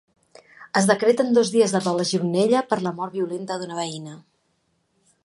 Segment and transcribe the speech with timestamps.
[0.79, 4.21] Es decreten dos dies de dol a Gironella per la mort violenta d'una veïna.